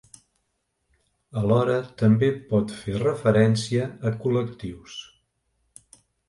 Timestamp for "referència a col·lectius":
3.03-4.97